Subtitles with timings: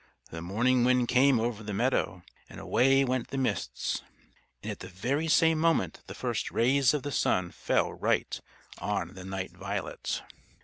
[0.31, 4.01] The Morning Wind came over the meadow, and away went the Mists.
[4.63, 8.41] And at the very same moment the first rays of the Sun fell right
[8.79, 10.23] on the Night Violet.